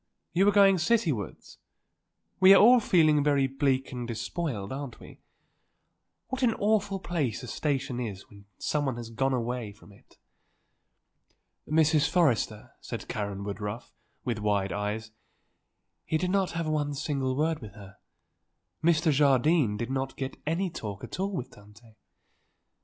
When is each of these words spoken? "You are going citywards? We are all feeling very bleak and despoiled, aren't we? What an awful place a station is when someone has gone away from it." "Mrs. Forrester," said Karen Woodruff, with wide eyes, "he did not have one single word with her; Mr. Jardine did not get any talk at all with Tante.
"You 0.33 0.47
are 0.47 0.51
going 0.51 0.77
citywards? 0.79 1.57
We 2.39 2.55
are 2.55 2.59
all 2.59 2.79
feeling 2.79 3.23
very 3.23 3.45
bleak 3.45 3.91
and 3.91 4.07
despoiled, 4.07 4.73
aren't 4.73 4.99
we? 4.99 5.19
What 6.29 6.41
an 6.41 6.55
awful 6.55 6.99
place 6.99 7.43
a 7.43 7.47
station 7.47 7.99
is 7.99 8.27
when 8.27 8.45
someone 8.57 8.95
has 8.97 9.11
gone 9.11 9.31
away 9.35 9.71
from 9.73 9.91
it." 9.91 10.17
"Mrs. 11.69 12.09
Forrester," 12.09 12.71
said 12.81 13.07
Karen 13.07 13.43
Woodruff, 13.43 13.93
with 14.25 14.39
wide 14.39 14.71
eyes, 14.73 15.11
"he 16.03 16.17
did 16.17 16.31
not 16.31 16.53
have 16.53 16.65
one 16.67 16.95
single 16.95 17.35
word 17.37 17.59
with 17.59 17.73
her; 17.75 17.97
Mr. 18.83 19.11
Jardine 19.11 19.77
did 19.77 19.91
not 19.91 20.17
get 20.17 20.35
any 20.47 20.71
talk 20.71 21.03
at 21.03 21.19
all 21.19 21.31
with 21.31 21.51
Tante. 21.51 21.95